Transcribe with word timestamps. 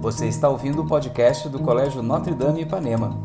Você 0.00 0.26
está 0.26 0.48
ouvindo 0.48 0.82
o 0.82 0.86
podcast 0.86 1.48
do 1.48 1.60
Colégio 1.60 2.02
Notre 2.02 2.34
Dame 2.34 2.62
Ipanema. 2.62 3.22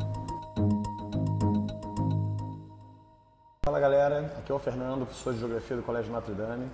Fala 3.66 3.80
galera, 3.80 4.32
aqui 4.38 4.52
é 4.52 4.56
o 4.56 4.60
Fernando, 4.60 5.08
professor 5.08 5.34
de 5.34 5.40
Geografia 5.40 5.76
do 5.76 5.82
Colégio 5.82 6.12
Notre 6.12 6.36
Dame. 6.36 6.70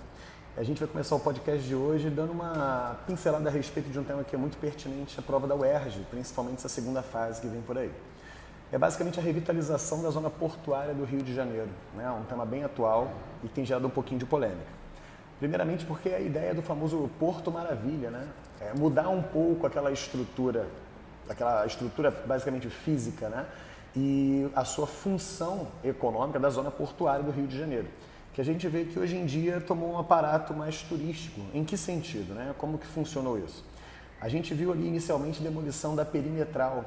A 0.54 0.62
gente 0.62 0.80
vai 0.80 0.88
começar 0.88 1.16
o 1.16 1.20
podcast 1.20 1.66
de 1.66 1.74
hoje 1.74 2.10
dando 2.10 2.30
uma 2.32 2.98
pincelada 3.06 3.48
a 3.48 3.52
respeito 3.52 3.88
de 3.88 3.98
um 3.98 4.04
tema 4.04 4.22
que 4.22 4.36
é 4.36 4.38
muito 4.38 4.58
pertinente 4.58 5.18
à 5.18 5.22
prova 5.22 5.46
da 5.46 5.54
UERJ, 5.54 6.06
principalmente 6.10 6.58
essa 6.58 6.68
segunda 6.68 7.02
fase 7.02 7.40
que 7.40 7.46
vem 7.46 7.62
por 7.62 7.78
aí. 7.78 7.90
É 8.70 8.76
basicamente 8.76 9.18
a 9.18 9.22
revitalização 9.22 10.02
da 10.02 10.10
zona 10.10 10.28
portuária 10.28 10.92
do 10.92 11.04
Rio 11.04 11.22
de 11.22 11.34
Janeiro, 11.34 11.70
né? 11.96 12.10
um 12.10 12.24
tema 12.24 12.44
bem 12.44 12.64
atual 12.64 13.10
e 13.42 13.48
tem 13.48 13.64
gerado 13.64 13.86
um 13.86 13.90
pouquinho 13.90 14.18
de 14.18 14.26
polêmica. 14.26 14.81
Primeiramente 15.42 15.84
porque 15.84 16.08
a 16.08 16.20
ideia 16.20 16.54
do 16.54 16.62
famoso 16.62 17.10
Porto 17.18 17.50
Maravilha, 17.50 18.12
né? 18.12 18.28
É 18.60 18.72
mudar 18.74 19.08
um 19.08 19.20
pouco 19.20 19.66
aquela 19.66 19.90
estrutura, 19.90 20.68
aquela 21.28 21.66
estrutura 21.66 22.12
basicamente 22.12 22.70
física, 22.70 23.28
né? 23.28 23.44
E 23.96 24.48
a 24.54 24.64
sua 24.64 24.86
função 24.86 25.66
econômica 25.82 26.38
da 26.38 26.48
zona 26.48 26.70
portuária 26.70 27.24
do 27.24 27.32
Rio 27.32 27.48
de 27.48 27.58
Janeiro. 27.58 27.88
Que 28.32 28.40
a 28.40 28.44
gente 28.44 28.68
vê 28.68 28.84
que 28.84 28.96
hoje 28.96 29.16
em 29.16 29.26
dia 29.26 29.60
tomou 29.60 29.94
um 29.94 29.98
aparato 29.98 30.54
mais 30.54 30.80
turístico. 30.82 31.40
Em 31.52 31.64
que 31.64 31.76
sentido, 31.76 32.34
né? 32.34 32.54
Como 32.56 32.78
que 32.78 32.86
funcionou 32.86 33.36
isso? 33.36 33.64
A 34.20 34.28
gente 34.28 34.54
viu 34.54 34.70
ali 34.70 34.86
inicialmente 34.86 35.40
a 35.40 35.42
demolição 35.42 35.96
da 35.96 36.04
perimetral 36.04 36.84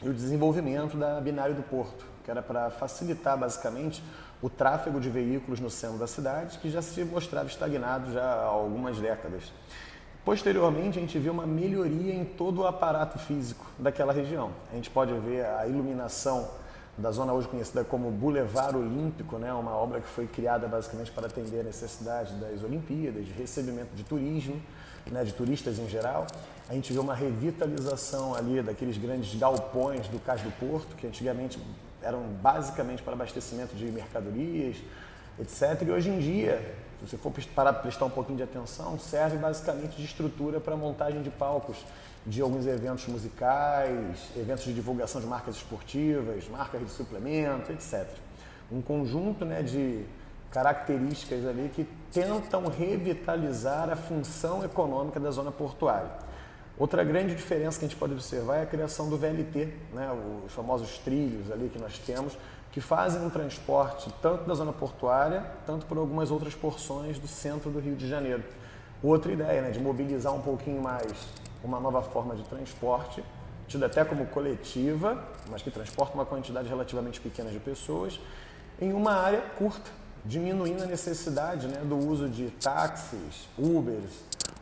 e 0.00 0.08
o 0.08 0.14
desenvolvimento 0.14 0.96
da 0.96 1.20
binário 1.20 1.56
do 1.56 1.64
porto, 1.64 2.06
que 2.28 2.30
era 2.30 2.42
para 2.42 2.68
facilitar 2.68 3.38
basicamente 3.38 4.04
o 4.42 4.50
tráfego 4.50 5.00
de 5.00 5.08
veículos 5.08 5.60
no 5.60 5.70
centro 5.70 5.96
da 5.96 6.06
cidade, 6.06 6.58
que 6.58 6.70
já 6.70 6.82
se 6.82 7.02
mostrava 7.02 7.48
estagnado 7.48 8.12
já 8.12 8.22
há 8.22 8.44
algumas 8.44 8.98
décadas. 8.98 9.50
Posteriormente, 10.26 10.98
a 10.98 11.00
gente 11.00 11.18
viu 11.18 11.32
uma 11.32 11.46
melhoria 11.46 12.12
em 12.12 12.26
todo 12.26 12.60
o 12.60 12.66
aparato 12.66 13.18
físico 13.18 13.64
daquela 13.78 14.12
região. 14.12 14.50
A 14.70 14.74
gente 14.74 14.90
pode 14.90 15.14
ver 15.14 15.46
a 15.46 15.66
iluminação 15.66 16.46
da 16.98 17.10
zona 17.10 17.32
hoje 17.32 17.48
conhecida 17.48 17.82
como 17.82 18.10
Boulevard 18.10 18.76
Olímpico, 18.76 19.38
né, 19.38 19.50
uma 19.54 19.74
obra 19.74 19.98
que 19.98 20.08
foi 20.08 20.26
criada 20.26 20.68
basicamente 20.68 21.10
para 21.10 21.28
atender 21.28 21.60
a 21.60 21.62
necessidade 21.62 22.34
das 22.34 22.62
Olimpíadas, 22.62 23.24
de 23.24 23.32
recebimento 23.32 23.94
de 23.94 24.04
turismo, 24.04 24.60
né, 25.10 25.24
de 25.24 25.32
turistas 25.32 25.78
em 25.78 25.88
geral. 25.88 26.26
A 26.68 26.74
gente 26.74 26.92
viu 26.92 27.00
uma 27.00 27.14
revitalização 27.14 28.34
ali 28.34 28.60
daqueles 28.60 28.98
grandes 28.98 29.34
galpões 29.34 30.08
do 30.08 30.18
Cais 30.18 30.42
do 30.42 30.50
Porto, 30.50 30.94
que 30.94 31.06
antigamente 31.06 31.58
eram 32.02 32.22
basicamente 32.42 33.02
para 33.02 33.12
abastecimento 33.14 33.74
de 33.74 33.86
mercadorias, 33.86 34.76
etc. 35.38 35.82
E 35.86 35.90
hoje 35.90 36.10
em 36.10 36.18
dia, 36.18 36.74
se 37.00 37.06
você 37.06 37.16
for 37.16 37.32
parar 37.54 37.72
para 37.72 37.82
prestar 37.82 38.04
um 38.06 38.10
pouquinho 38.10 38.36
de 38.36 38.42
atenção, 38.42 38.98
serve 38.98 39.36
basicamente 39.36 39.96
de 39.96 40.04
estrutura 40.04 40.60
para 40.60 40.76
montagem 40.76 41.22
de 41.22 41.30
palcos 41.30 41.76
de 42.26 42.42
alguns 42.42 42.66
eventos 42.66 43.06
musicais, 43.06 44.30
eventos 44.36 44.64
de 44.64 44.74
divulgação 44.74 45.20
de 45.20 45.26
marcas 45.26 45.56
esportivas, 45.56 46.48
marcas 46.48 46.80
de 46.80 46.90
suplemento, 46.90 47.72
etc. 47.72 48.06
Um 48.70 48.82
conjunto 48.82 49.44
né, 49.44 49.62
de 49.62 50.04
características 50.50 51.46
ali 51.46 51.70
que 51.74 51.86
tentam 52.12 52.66
revitalizar 52.66 53.90
a 53.90 53.96
função 53.96 54.64
econômica 54.64 55.20
da 55.20 55.30
zona 55.30 55.52
portuária. 55.52 56.10
Outra 56.78 57.02
grande 57.02 57.34
diferença 57.34 57.76
que 57.76 57.84
a 57.84 57.88
gente 57.88 57.98
pode 57.98 58.12
observar 58.12 58.58
é 58.58 58.62
a 58.62 58.66
criação 58.66 59.10
do 59.10 59.18
VLT, 59.18 59.74
né, 59.92 60.08
os 60.46 60.52
famosos 60.52 60.96
trilhos 60.98 61.50
ali 61.50 61.68
que 61.68 61.78
nós 61.78 61.98
temos, 61.98 62.38
que 62.70 62.80
fazem 62.80 63.20
um 63.20 63.28
transporte 63.28 64.14
tanto 64.22 64.44
da 64.44 64.54
zona 64.54 64.72
portuária, 64.72 65.44
tanto 65.66 65.86
por 65.86 65.98
algumas 65.98 66.30
outras 66.30 66.54
porções 66.54 67.18
do 67.18 67.26
centro 67.26 67.68
do 67.68 67.80
Rio 67.80 67.96
de 67.96 68.08
Janeiro. 68.08 68.44
Outra 69.02 69.32
ideia, 69.32 69.60
né, 69.60 69.70
de 69.72 69.80
mobilizar 69.80 70.32
um 70.32 70.40
pouquinho 70.40 70.80
mais 70.80 71.12
uma 71.64 71.80
nova 71.80 72.00
forma 72.00 72.36
de 72.36 72.44
transporte, 72.44 73.24
tida 73.66 73.86
até 73.86 74.04
como 74.04 74.26
coletiva, 74.26 75.24
mas 75.50 75.60
que 75.62 75.72
transporta 75.72 76.14
uma 76.14 76.24
quantidade 76.24 76.68
relativamente 76.68 77.20
pequena 77.20 77.50
de 77.50 77.58
pessoas, 77.58 78.20
em 78.80 78.92
uma 78.92 79.14
área 79.14 79.40
curta, 79.58 79.90
diminuindo 80.24 80.84
a 80.84 80.86
necessidade 80.86 81.66
né, 81.66 81.80
do 81.84 81.96
uso 81.96 82.28
de 82.28 82.50
táxis, 82.50 83.48
Ubers, 83.58 84.12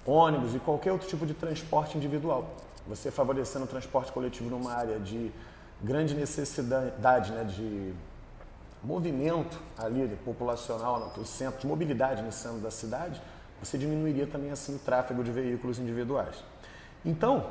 ônibus 0.06 0.54
e 0.54 0.58
qualquer 0.58 0.92
outro 0.92 1.08
tipo 1.08 1.26
de 1.26 1.34
transporte 1.34 1.96
individual. 1.96 2.48
Você 2.86 3.10
favorecendo 3.10 3.64
o 3.64 3.68
transporte 3.68 4.12
coletivo 4.12 4.48
numa 4.48 4.72
área 4.72 4.98
de 4.98 5.32
grande 5.82 6.14
necessidade 6.14 7.32
né, 7.32 7.44
de 7.44 7.92
movimento 8.82 9.60
ali 9.76 10.06
populacional 10.24 11.12
no 11.16 11.26
centro, 11.26 11.60
de 11.60 11.66
mobilidade 11.66 12.22
no 12.22 12.30
centro 12.30 12.58
da 12.58 12.70
cidade, 12.70 13.20
você 13.60 13.76
diminuiria 13.76 14.26
também 14.26 14.50
assim 14.50 14.76
o 14.76 14.78
tráfego 14.78 15.24
de 15.24 15.32
veículos 15.32 15.78
individuais. 15.78 16.36
Então, 17.04 17.46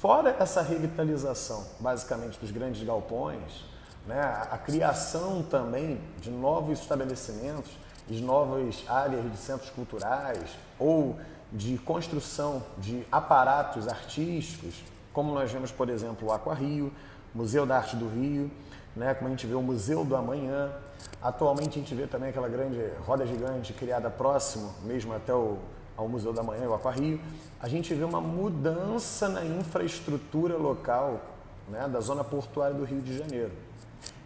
fora 0.00 0.36
essa 0.38 0.60
revitalização, 0.60 1.64
basicamente, 1.80 2.38
dos 2.38 2.50
grandes 2.50 2.82
galpões, 2.82 3.64
né, 4.06 4.20
a 4.50 4.58
criação 4.58 5.42
também 5.42 6.00
de 6.20 6.30
novos 6.30 6.80
estabelecimentos, 6.80 7.72
de 8.06 8.22
novas 8.22 8.84
áreas 8.88 9.30
de 9.30 9.36
centros 9.36 9.70
culturais 9.70 10.50
ou 10.78 11.18
de 11.52 11.78
construção 11.78 12.62
de 12.78 13.06
aparatos 13.10 13.88
artísticos, 13.88 14.82
como 15.12 15.32
nós 15.32 15.50
vemos, 15.50 15.70
por 15.70 15.88
exemplo, 15.88 16.28
o 16.28 16.32
Aqua 16.32 16.54
Rio, 16.54 16.92
Museu 17.34 17.64
da 17.64 17.76
Arte 17.76 17.96
do 17.96 18.08
Rio, 18.08 18.50
né, 18.94 19.14
como 19.14 19.28
a 19.28 19.30
gente 19.30 19.46
vê 19.46 19.54
o 19.54 19.62
Museu 19.62 20.04
do 20.04 20.16
Amanhã. 20.16 20.72
Atualmente 21.22 21.78
a 21.78 21.82
gente 21.82 21.94
vê 21.94 22.06
também 22.06 22.30
aquela 22.30 22.48
grande 22.48 22.78
roda 23.06 23.26
gigante 23.26 23.72
criada 23.72 24.10
próximo, 24.10 24.74
mesmo 24.82 25.14
até 25.14 25.34
o, 25.34 25.58
ao 25.96 26.08
Museu 26.08 26.32
da 26.32 26.42
Manhã, 26.42 26.68
o 26.68 26.74
Aqua 26.74 26.92
Rio. 26.92 27.20
A 27.60 27.68
gente 27.68 27.94
vê 27.94 28.04
uma 28.04 28.20
mudança 28.20 29.28
na 29.28 29.44
infraestrutura 29.44 30.56
local 30.56 31.20
né, 31.68 31.88
da 31.88 32.00
zona 32.00 32.24
portuária 32.24 32.74
do 32.74 32.84
Rio 32.84 33.00
de 33.00 33.16
Janeiro. 33.16 33.52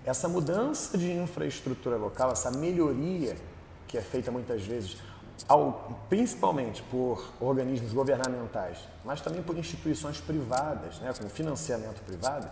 Essa 0.04 0.28
mudança 0.28 0.96
de 0.96 1.12
infraestrutura 1.12 1.96
local, 1.96 2.32
essa 2.32 2.50
melhoria 2.50 3.36
que 3.86 3.98
é 3.98 4.00
feita 4.00 4.30
muitas 4.30 4.62
vezes 4.62 4.96
ao, 5.48 5.98
principalmente 6.08 6.82
por 6.84 7.32
organismos 7.40 7.92
governamentais, 7.92 8.78
mas 9.04 9.20
também 9.20 9.42
por 9.42 9.56
instituições 9.56 10.20
privadas, 10.20 10.98
né, 11.00 11.12
com 11.12 11.28
financiamento 11.28 12.00
privado, 12.02 12.48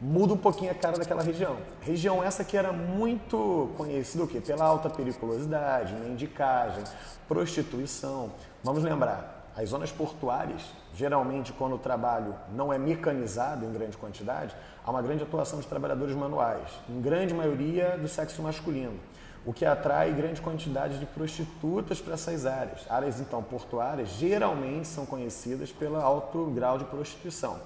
muda 0.00 0.32
um 0.32 0.36
pouquinho 0.36 0.70
a 0.70 0.74
cara 0.74 0.98
daquela 0.98 1.22
região. 1.22 1.56
Região 1.82 2.24
essa 2.24 2.42
que 2.42 2.56
era 2.56 2.72
muito 2.72 3.70
conhecida 3.76 4.24
o 4.24 4.26
quê? 4.26 4.40
pela 4.40 4.64
alta 4.64 4.88
periculosidade, 4.88 5.92
mendicagem, 5.94 6.82
prostituição. 7.28 8.32
Vamos 8.64 8.82
lembrar, 8.82 9.50
as 9.56 9.68
zonas 9.68 9.92
portuárias, 9.92 10.62
geralmente 10.94 11.52
quando 11.52 11.74
o 11.74 11.78
trabalho 11.78 12.34
não 12.54 12.72
é 12.72 12.78
mecanizado 12.78 13.66
em 13.66 13.72
grande 13.72 13.96
quantidade, 13.96 14.54
há 14.84 14.90
uma 14.90 15.02
grande 15.02 15.22
atuação 15.22 15.60
de 15.60 15.66
trabalhadores 15.66 16.14
manuais, 16.14 16.70
em 16.88 17.00
grande 17.00 17.34
maioria 17.34 17.98
do 17.98 18.08
sexo 18.08 18.42
masculino 18.42 18.98
o 19.44 19.52
que 19.52 19.64
atrai 19.64 20.12
grande 20.12 20.40
quantidade 20.40 20.98
de 20.98 21.06
prostitutas 21.06 22.00
para 22.00 22.14
essas 22.14 22.44
áreas. 22.44 22.80
Áreas 22.88 23.20
então 23.20 23.42
portuárias 23.42 24.10
geralmente 24.10 24.86
são 24.86 25.06
conhecidas 25.06 25.72
pelo 25.72 25.96
alto 25.96 26.46
grau 26.46 26.78
de 26.78 26.84
prostituição. 26.84 27.58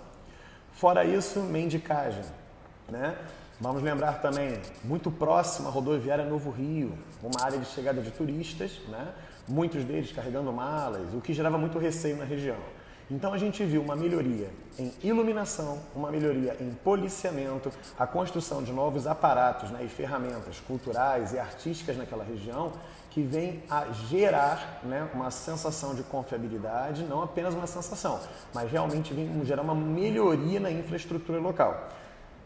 Fora 0.72 1.04
isso, 1.04 1.40
mendicagem. 1.40 2.24
Né? 2.88 3.16
Vamos 3.60 3.82
lembrar 3.82 4.20
também, 4.20 4.60
muito 4.82 5.10
próxima 5.10 5.68
à 5.68 5.72
rodoviária 5.72 6.24
Novo 6.24 6.50
Rio, 6.50 6.92
uma 7.22 7.42
área 7.42 7.58
de 7.58 7.66
chegada 7.66 8.02
de 8.02 8.10
turistas, 8.10 8.80
né? 8.88 9.12
muitos 9.48 9.84
deles 9.84 10.12
carregando 10.12 10.52
malas, 10.52 11.14
o 11.14 11.20
que 11.20 11.32
gerava 11.32 11.56
muito 11.56 11.78
receio 11.78 12.16
na 12.16 12.24
região. 12.24 12.56
Então 13.10 13.34
a 13.34 13.38
gente 13.38 13.62
viu 13.64 13.82
uma 13.82 13.94
melhoria 13.94 14.48
em 14.78 14.90
iluminação, 15.02 15.78
uma 15.94 16.10
melhoria 16.10 16.56
em 16.58 16.70
policiamento, 16.72 17.70
a 17.98 18.06
construção 18.06 18.62
de 18.62 18.72
novos 18.72 19.06
aparatos 19.06 19.70
né, 19.70 19.84
e 19.84 19.88
ferramentas 19.88 20.58
culturais 20.66 21.34
e 21.34 21.38
artísticas 21.38 21.98
naquela 21.98 22.24
região 22.24 22.72
que 23.10 23.22
vem 23.22 23.62
a 23.70 23.92
gerar 24.08 24.80
né, 24.82 25.06
uma 25.12 25.30
sensação 25.30 25.94
de 25.94 26.02
confiabilidade, 26.02 27.04
não 27.04 27.22
apenas 27.22 27.54
uma 27.54 27.66
sensação, 27.66 28.18
mas 28.54 28.70
realmente 28.70 29.12
vem 29.12 29.44
gerar 29.44 29.62
uma 29.62 29.74
melhoria 29.74 30.58
na 30.58 30.70
infraestrutura 30.70 31.38
local. 31.38 31.88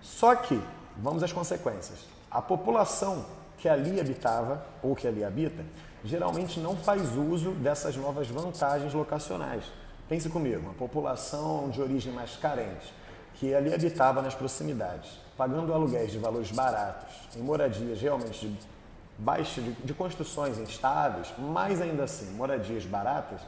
Só 0.01 0.35
que, 0.35 0.61
vamos 0.97 1.23
às 1.23 1.33
consequências. 1.33 2.01
A 2.29 2.43
população 2.43 3.25
que 3.59 3.69
ali 3.69 4.01
habitava 4.01 4.65
ou 4.83 4.95
que 4.97 5.07
ali 5.07 5.25
habita 5.25 5.65
geralmente 6.05 6.59
não 6.59 6.77
faz 6.77 7.17
uso 7.17 7.53
dessas 7.53 7.97
novas 7.97 8.29
vantagens 8.29 8.93
locacionais 8.93 9.65
Pense 10.09 10.29
comigo, 10.31 10.61
uma 10.61 10.75
população 10.75 11.69
de 11.69 11.83
origem 11.83 12.11
mais 12.13 12.35
carente, 12.37 12.95
que 13.35 13.55
ali 13.55 13.73
habitava 13.73 14.23
nas 14.23 14.35
proximidades, 14.35 15.11
pagando 15.37 15.73
aluguéis 15.73 16.11
de 16.11 16.19
valores 16.19 16.51
baratos, 16.51 17.15
em 17.37 17.43
moradias 17.43 18.01
realmente 18.01 18.49
de 18.49 18.59
baixa, 19.19 19.61
de, 19.61 19.73
de 19.73 19.93
construções 19.93 20.59
instáveis, 20.59 21.29
mas 21.39 21.83
ainda 21.83 22.05
assim, 22.05 22.31
moradias 22.33 22.87
baratas, 22.87 23.41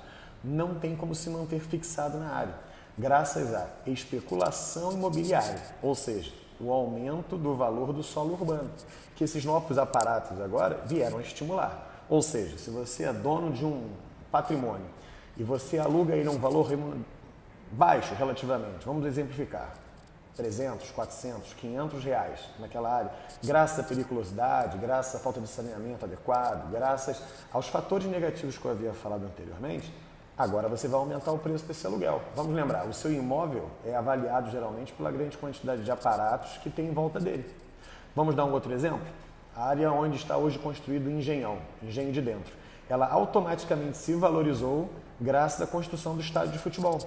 não 0.45 0.75
tem 0.75 0.95
como 0.95 1.15
se 1.15 1.31
manter 1.31 1.61
fixado 1.61 2.19
na 2.19 2.29
área, 2.29 2.55
graças 2.99 3.55
à 3.55 3.67
especulação 3.87 4.93
imobiliária, 4.93 5.63
ou 5.83 5.95
seja, 5.95 6.31
o 6.61 6.71
aumento 6.71 7.39
do 7.39 7.55
valor 7.55 7.91
do 7.91 8.03
solo 8.03 8.35
urbano, 8.35 8.71
que 9.17 9.25
esses 9.25 9.47
novos 9.47 9.79
aparatos 9.79 10.39
agora 10.39 10.83
vieram 10.85 11.17
a 11.17 11.23
estimular. 11.23 12.05
Ou 12.07 12.21
seja, 12.21 12.59
se 12.59 12.69
você 12.69 13.05
é 13.05 13.13
dono 13.15 13.51
de 13.51 13.65
um 13.65 13.89
patrimônio 14.31 15.01
e 15.41 15.43
você 15.43 15.79
aluga 15.79 16.15
ele 16.15 16.29
a 16.29 16.31
um 16.31 16.39
valor 16.39 16.71
baixo 17.73 18.15
relativamente. 18.15 18.85
Vamos 18.85 19.07
exemplificar. 19.07 19.73
300, 20.37 20.91
400, 20.91 21.55
500 21.55 22.05
reais 22.05 22.41
naquela 22.59 22.93
área, 22.93 23.11
graças 23.43 23.79
à 23.79 23.83
periculosidade, 23.83 24.77
graças 24.77 25.15
à 25.15 25.19
falta 25.19 25.41
de 25.41 25.49
saneamento 25.49 26.05
adequado, 26.05 26.71
graças 26.71 27.23
aos 27.53 27.69
fatores 27.69 28.07
negativos 28.07 28.57
que 28.57 28.65
eu 28.65 28.71
havia 28.71 28.93
falado 28.93 29.25
anteriormente, 29.25 29.93
agora 30.37 30.69
você 30.69 30.87
vai 30.87 31.01
aumentar 31.01 31.33
o 31.33 31.39
preço 31.39 31.65
desse 31.65 31.87
aluguel. 31.87 32.23
Vamos 32.37 32.55
lembrar, 32.55 32.87
o 32.87 32.93
seu 32.93 33.11
imóvel 33.11 33.69
é 33.85 33.95
avaliado 33.95 34.51
geralmente 34.51 34.93
pela 34.93 35.11
grande 35.11 35.39
quantidade 35.39 35.83
de 35.83 35.91
aparatos 35.91 36.59
que 36.59 36.69
tem 36.69 36.87
em 36.87 36.93
volta 36.93 37.19
dele. 37.19 37.47
Vamos 38.15 38.35
dar 38.35 38.45
um 38.45 38.53
outro 38.53 38.73
exemplo? 38.73 39.07
A 39.57 39.69
área 39.69 39.91
onde 39.91 40.17
está 40.17 40.37
hoje 40.37 40.59
construído 40.59 41.07
o 41.07 41.11
engenhão, 41.11 41.59
engenho 41.83 42.13
de 42.13 42.21
dentro, 42.21 42.53
ela 42.89 43.07
automaticamente 43.07 43.97
se 43.97 44.15
valorizou 44.15 44.91
graças 45.21 45.61
à 45.61 45.67
construção 45.67 46.15
do 46.15 46.21
estádio 46.21 46.53
de 46.53 46.59
futebol. 46.59 46.99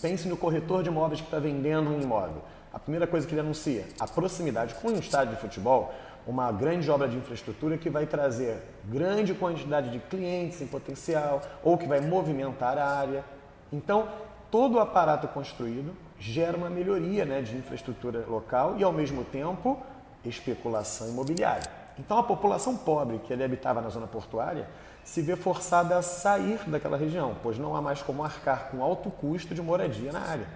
Pense 0.00 0.28
no 0.28 0.36
corretor 0.36 0.82
de 0.82 0.88
imóveis 0.88 1.20
que 1.20 1.26
está 1.26 1.38
vendendo 1.38 1.90
um 1.90 2.00
imóvel. 2.00 2.42
A 2.72 2.78
primeira 2.78 3.06
coisa 3.06 3.26
que 3.26 3.34
ele 3.34 3.40
anuncia, 3.40 3.86
a 3.98 4.06
proximidade 4.06 4.74
com 4.76 4.88
um 4.88 4.98
estádio 4.98 5.34
de 5.34 5.40
futebol, 5.40 5.92
uma 6.26 6.52
grande 6.52 6.90
obra 6.90 7.08
de 7.08 7.16
infraestrutura 7.16 7.76
que 7.76 7.90
vai 7.90 8.06
trazer 8.06 8.62
grande 8.84 9.34
quantidade 9.34 9.90
de 9.90 9.98
clientes 9.98 10.60
em 10.60 10.66
potencial 10.66 11.42
ou 11.62 11.76
que 11.76 11.86
vai 11.86 12.00
movimentar 12.00 12.78
a 12.78 12.86
área. 12.86 13.24
Então, 13.72 14.08
todo 14.50 14.76
o 14.76 14.80
aparato 14.80 15.26
construído 15.28 15.92
gera 16.18 16.56
uma 16.56 16.70
melhoria 16.70 17.24
né, 17.24 17.42
de 17.42 17.56
infraestrutura 17.56 18.24
local 18.28 18.76
e, 18.78 18.84
ao 18.84 18.92
mesmo 18.92 19.24
tempo, 19.24 19.82
especulação 20.24 21.08
imobiliária. 21.08 21.68
Então, 21.98 22.18
a 22.18 22.22
população 22.22 22.76
pobre 22.76 23.18
que 23.18 23.32
ele 23.32 23.44
habitava 23.44 23.80
na 23.80 23.88
zona 23.88 24.06
portuária 24.06 24.68
se 25.04 25.20
vê 25.20 25.36
forçada 25.36 25.96
a 25.96 26.02
sair 26.02 26.58
daquela 26.68 26.96
região, 26.96 27.36
pois 27.42 27.58
não 27.58 27.76
há 27.76 27.82
mais 27.82 28.02
como 28.02 28.24
arcar 28.24 28.68
com 28.70 28.82
alto 28.82 29.10
custo 29.10 29.54
de 29.54 29.62
moradia 29.62 30.12
na 30.12 30.20
área. 30.20 30.46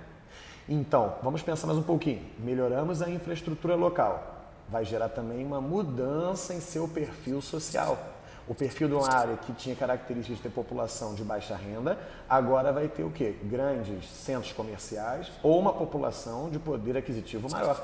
Então, 0.69 1.15
vamos 1.23 1.43
pensar 1.43 1.67
mais 1.67 1.79
um 1.79 1.83
pouquinho. 1.83 2.23
Melhoramos 2.39 3.01
a 3.01 3.09
infraestrutura 3.09 3.75
local. 3.75 4.35
Vai 4.69 4.85
gerar 4.85 5.09
também 5.09 5.45
uma 5.45 5.61
mudança 5.61 6.53
em 6.53 6.61
seu 6.61 6.89
perfil 6.89 7.41
social. 7.41 7.97
O 8.49 8.55
perfil 8.55 8.89
de 8.89 8.95
uma 8.95 9.13
área 9.13 9.37
que 9.37 9.53
tinha 9.53 9.75
características 9.75 10.39
de 10.39 10.43
ter 10.43 10.51
população 10.51 11.15
de 11.15 11.25
baixa 11.25 11.57
renda, 11.57 11.99
agora 12.29 12.73
vai 12.73 12.89
ter 12.89 13.03
o 13.03 13.11
quê? 13.11 13.37
Grandes 13.45 14.09
centros 14.09 14.53
comerciais 14.53 15.31
ou 15.43 15.59
uma 15.59 15.73
população 15.73 16.49
de 16.49 16.59
poder 16.59 16.97
aquisitivo 16.97 17.51
maior. 17.51 17.81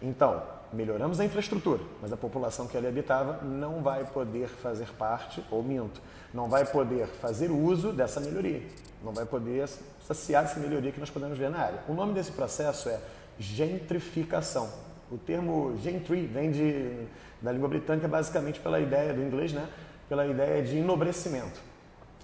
Então, 0.00 0.42
melhoramos 0.72 1.20
a 1.20 1.24
infraestrutura, 1.24 1.80
mas 2.00 2.12
a 2.12 2.16
população 2.16 2.66
que 2.66 2.76
ali 2.76 2.86
habitava 2.86 3.42
não 3.42 3.82
vai 3.82 4.04
poder 4.04 4.48
fazer 4.48 4.88
parte, 4.98 5.42
ou 5.50 5.62
minto, 5.62 6.00
não 6.32 6.48
vai 6.48 6.64
poder 6.64 7.06
fazer 7.06 7.50
uso 7.50 7.92
dessa 7.92 8.20
melhoria, 8.20 8.62
não 9.02 9.12
vai 9.12 9.24
poder 9.24 9.68
saciar 10.06 10.44
essa 10.44 10.60
melhoria 10.60 10.92
que 10.92 11.00
nós 11.00 11.10
podemos 11.10 11.38
ver 11.38 11.50
na 11.50 11.58
área. 11.58 11.80
O 11.88 11.94
nome 11.94 12.12
desse 12.12 12.32
processo 12.32 12.88
é 12.88 12.98
gentrificação. 13.38 14.68
O 15.10 15.16
termo 15.16 15.76
gentry 15.82 16.26
vem 16.26 16.50
de, 16.50 17.06
da 17.40 17.52
língua 17.52 17.68
britânica 17.68 18.08
basicamente 18.08 18.60
pela 18.60 18.80
ideia 18.80 19.14
do 19.14 19.22
inglês, 19.22 19.52
né? 19.52 19.68
pela 20.08 20.26
ideia 20.26 20.62
de 20.62 20.78
enobrecimento. 20.78 21.60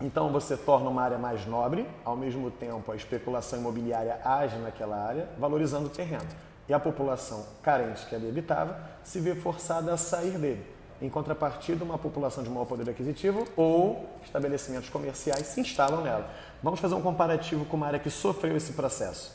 Então 0.00 0.32
você 0.32 0.56
torna 0.56 0.88
uma 0.90 1.02
área 1.02 1.18
mais 1.18 1.46
nobre, 1.46 1.86
ao 2.04 2.16
mesmo 2.16 2.50
tempo 2.50 2.90
a 2.90 2.96
especulação 2.96 3.58
imobiliária 3.58 4.20
age 4.24 4.56
naquela 4.58 4.96
área, 4.96 5.28
valorizando 5.38 5.86
o 5.86 5.90
terreno 5.90 6.26
e 6.68 6.74
a 6.74 6.78
população 6.78 7.44
carente 7.62 8.06
que 8.06 8.14
ali 8.14 8.28
habitava 8.28 8.78
se 9.02 9.20
vê 9.20 9.34
forçada 9.34 9.92
a 9.92 9.96
sair 9.96 10.38
dele. 10.38 10.64
Em 11.00 11.08
contrapartida, 11.08 11.84
uma 11.84 11.98
população 11.98 12.44
de 12.44 12.50
maior 12.50 12.64
poder 12.64 12.88
aquisitivo 12.88 13.44
ou 13.56 14.08
estabelecimentos 14.24 14.88
comerciais 14.88 15.48
se 15.48 15.60
instalam 15.60 16.00
nela. 16.00 16.30
Vamos 16.62 16.78
fazer 16.78 16.94
um 16.94 17.02
comparativo 17.02 17.64
com 17.64 17.76
uma 17.76 17.88
área 17.88 17.98
que 17.98 18.08
sofreu 18.08 18.56
esse 18.56 18.74
processo. 18.74 19.32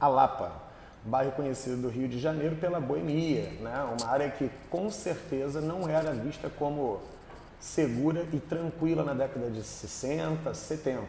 A 0.00 0.08
Lapa, 0.08 0.52
bairro 1.04 1.32
conhecido 1.32 1.76
do 1.76 1.88
Rio 1.88 2.08
de 2.08 2.18
Janeiro 2.18 2.56
pela 2.56 2.80
boemia, 2.80 3.50
né? 3.60 3.96
uma 4.00 4.10
área 4.10 4.30
que 4.30 4.50
com 4.70 4.90
certeza 4.90 5.60
não 5.60 5.86
era 5.86 6.12
vista 6.12 6.48
como 6.48 7.02
segura 7.60 8.26
e 8.32 8.38
tranquila 8.38 9.04
na 9.04 9.12
década 9.12 9.50
de 9.50 9.62
60, 9.62 10.54
70. 10.54 11.02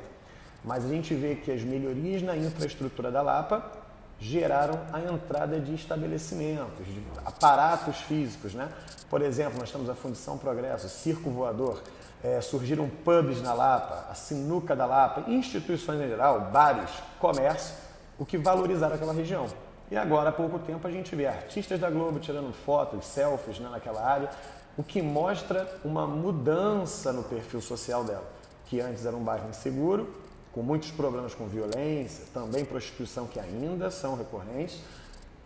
Mas 0.61 0.83
a 0.83 0.89
gente 0.89 1.13
vê 1.13 1.35
que 1.35 1.51
as 1.51 1.61
melhorias 1.61 2.21
na 2.21 2.35
infraestrutura 2.35 3.09
da 3.09 3.21
Lapa 3.21 3.84
geraram 4.19 4.79
a 4.91 5.01
entrada 5.01 5.59
de 5.59 5.73
estabelecimentos, 5.73 6.85
de 6.85 7.01
aparatos 7.25 7.97
físicos. 7.97 8.53
Né? 8.53 8.69
Por 9.09 9.21
exemplo, 9.21 9.59
nós 9.59 9.71
temos 9.71 9.89
a 9.89 9.95
Fundição 9.95 10.37
Progresso, 10.37 10.89
Circo 10.89 11.29
Voador, 11.29 11.81
é, 12.23 12.41
surgiram 12.41 12.89
pubs 12.89 13.41
na 13.41 13.53
Lapa, 13.53 14.07
a 14.09 14.15
Sinuca 14.15 14.75
da 14.75 14.85
Lapa, 14.85 15.29
instituições 15.29 16.01
em 16.01 16.07
geral, 16.07 16.49
bares, 16.51 16.89
comércio, 17.19 17.75
o 18.17 18.25
que 18.25 18.37
valorizaram 18.37 18.95
aquela 18.95 19.13
região. 19.13 19.47
E 19.91 19.95
agora, 19.95 20.29
há 20.29 20.33
pouco 20.33 20.57
tempo, 20.57 20.87
a 20.87 20.91
gente 20.91 21.15
vê 21.15 21.27
artistas 21.27 21.79
da 21.79 21.89
Globo 21.89 22.19
tirando 22.19 22.51
fotos, 22.51 23.05
selfies 23.05 23.59
né, 23.59 23.69
naquela 23.69 24.03
área, 24.03 24.29
o 24.75 24.83
que 24.83 25.01
mostra 25.01 25.69
uma 25.83 26.07
mudança 26.07 27.13
no 27.13 27.23
perfil 27.23 27.61
social 27.61 28.03
dela, 28.03 28.25
que 28.65 28.81
antes 28.81 29.05
era 29.05 29.15
um 29.15 29.23
bairro 29.23 29.47
inseguro, 29.49 30.11
com 30.55 30.61
muitos 30.61 30.89
problemas 30.89 31.35
com 31.35 31.47
violência, 31.47 32.23
também 32.33 32.63
prostituição 32.63 33.27
que 33.27 33.37
ainda 33.37 33.91
são 33.91 34.15
recorrentes. 34.15 34.79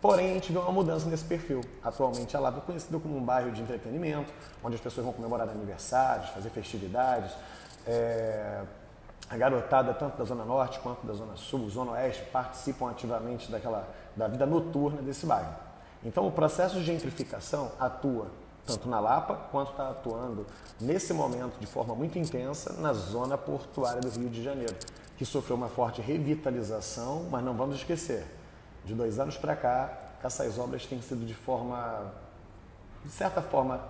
Porém, 0.00 0.30
a 0.30 0.34
gente 0.34 0.52
vê 0.52 0.58
uma 0.58 0.70
mudança 0.70 1.10
nesse 1.10 1.24
perfil. 1.24 1.62
Atualmente, 1.82 2.36
a 2.36 2.40
Lapa 2.40 2.58
é 2.58 2.60
conhecida 2.60 2.96
como 3.00 3.16
um 3.16 3.22
bairro 3.22 3.50
de 3.50 3.60
entretenimento, 3.60 4.32
onde 4.62 4.76
as 4.76 4.80
pessoas 4.80 5.04
vão 5.04 5.12
comemorar 5.12 5.48
aniversários, 5.48 6.30
fazer 6.30 6.48
festividades. 6.50 7.32
É... 7.84 8.62
A 9.28 9.36
garotada, 9.36 9.92
tanto 9.94 10.16
da 10.16 10.24
Zona 10.24 10.44
Norte 10.44 10.78
quanto 10.78 11.04
da 11.06 11.12
Zona 11.12 11.36
Sul, 11.36 11.68
Zona 11.68 11.92
Oeste, 11.92 12.22
participam 12.32 12.90
ativamente 12.90 13.50
daquela, 13.50 13.88
da 14.16 14.28
vida 14.28 14.46
noturna 14.46 15.02
desse 15.02 15.26
bairro. 15.26 15.54
Então, 16.04 16.26
o 16.26 16.30
processo 16.32 16.76
de 16.76 16.84
gentrificação 16.84 17.72
atua 17.78 18.28
tanto 18.66 18.88
na 18.88 19.00
Lapa 19.00 19.34
quanto 19.50 19.72
está 19.72 19.90
atuando 19.90 20.46
nesse 20.80 21.12
momento 21.12 21.58
de 21.58 21.66
forma 21.66 21.94
muito 21.94 22.18
intensa 22.18 22.74
na 22.74 22.92
zona 22.92 23.36
portuária 23.36 24.00
do 24.00 24.10
Rio 24.10 24.28
de 24.28 24.42
Janeiro 24.42 24.74
que 25.20 25.26
sofreu 25.26 25.54
uma 25.54 25.68
forte 25.68 26.00
revitalização, 26.00 27.26
mas 27.30 27.44
não 27.44 27.52
vamos 27.52 27.76
esquecer, 27.76 28.24
de 28.86 28.94
dois 28.94 29.18
anos 29.18 29.36
para 29.36 29.54
cá, 29.54 29.98
essas 30.24 30.58
obras 30.58 30.86
têm 30.86 31.02
sido 31.02 31.26
de 31.26 31.34
forma, 31.34 32.10
de 33.04 33.10
certa 33.10 33.42
forma, 33.42 33.82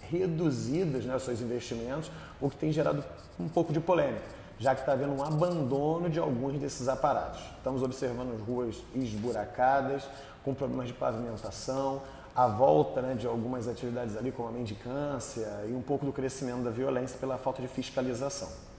reduzidas, 0.00 1.04
né, 1.04 1.14
os 1.14 1.22
seus 1.22 1.40
investimentos, 1.40 2.10
o 2.40 2.50
que 2.50 2.56
tem 2.56 2.72
gerado 2.72 3.04
um 3.38 3.46
pouco 3.48 3.72
de 3.72 3.78
polêmica, 3.78 4.24
já 4.58 4.74
que 4.74 4.80
está 4.80 4.94
havendo 4.94 5.12
um 5.12 5.22
abandono 5.22 6.10
de 6.10 6.18
alguns 6.18 6.58
desses 6.58 6.88
aparatos. 6.88 7.40
Estamos 7.58 7.80
observando 7.84 8.36
ruas 8.44 8.82
esburacadas, 8.92 10.02
com 10.42 10.52
problemas 10.52 10.88
de 10.88 10.94
pavimentação, 10.94 12.02
a 12.34 12.48
volta 12.48 13.00
né, 13.00 13.14
de 13.14 13.28
algumas 13.28 13.68
atividades 13.68 14.16
ali, 14.16 14.32
como 14.32 14.48
a 14.48 14.50
mendicância 14.50 15.46
e 15.68 15.72
um 15.72 15.80
pouco 15.80 16.04
do 16.04 16.12
crescimento 16.12 16.64
da 16.64 16.72
violência 16.72 17.16
pela 17.20 17.38
falta 17.38 17.62
de 17.62 17.68
fiscalização. 17.68 18.71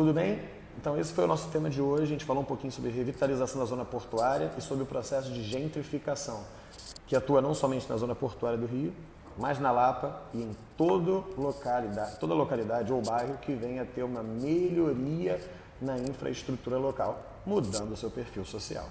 Tudo 0.00 0.14
bem? 0.14 0.40
Então 0.78 0.98
esse 0.98 1.12
foi 1.12 1.24
o 1.24 1.26
nosso 1.26 1.50
tema 1.50 1.68
de 1.68 1.78
hoje. 1.82 2.04
A 2.04 2.06
gente 2.06 2.24
falou 2.24 2.42
um 2.42 2.46
pouquinho 2.46 2.72
sobre 2.72 2.90
revitalização 2.90 3.60
da 3.60 3.66
zona 3.66 3.84
portuária 3.84 4.50
e 4.56 4.60
sobre 4.62 4.82
o 4.82 4.86
processo 4.86 5.30
de 5.30 5.42
gentrificação, 5.42 6.42
que 7.06 7.14
atua 7.14 7.42
não 7.42 7.52
somente 7.52 7.86
na 7.86 7.98
zona 7.98 8.14
portuária 8.14 8.56
do 8.56 8.64
Rio, 8.64 8.94
mas 9.36 9.58
na 9.58 9.70
Lapa 9.70 10.22
e 10.32 10.40
em 10.40 10.56
todo 10.74 11.26
localidade, 11.36 12.18
toda 12.18 12.32
localidade 12.32 12.90
ou 12.90 13.02
bairro 13.02 13.36
que 13.42 13.52
venha 13.52 13.84
ter 13.84 14.02
uma 14.02 14.22
melhoria 14.22 15.38
na 15.82 15.98
infraestrutura 15.98 16.78
local, 16.78 17.22
mudando 17.44 17.92
o 17.92 17.96
seu 17.96 18.10
perfil 18.10 18.46
social. 18.46 18.86